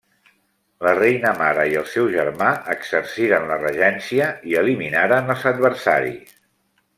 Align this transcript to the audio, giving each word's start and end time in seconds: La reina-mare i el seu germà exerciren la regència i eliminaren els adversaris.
La 0.85 0.93
reina-mare 0.99 1.65
i 1.73 1.75
el 1.81 1.85
seu 1.91 2.07
germà 2.15 2.47
exerciren 2.75 3.45
la 3.51 3.59
regència 3.65 4.31
i 4.53 4.57
eliminaren 4.63 5.31
els 5.35 5.47
adversaris. 5.53 6.35